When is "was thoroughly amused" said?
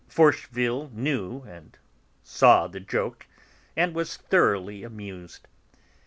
3.93-5.47